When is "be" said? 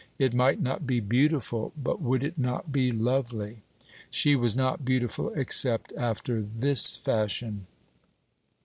0.87-0.99, 2.71-2.91